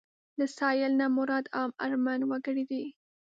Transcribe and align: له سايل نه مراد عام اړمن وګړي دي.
له 0.39 0.45
سايل 0.57 0.91
نه 1.01 1.05
مراد 1.17 1.45
عام 1.55 1.71
اړمن 1.83 2.21
وګړي 2.29 2.63
دي. 2.71 2.83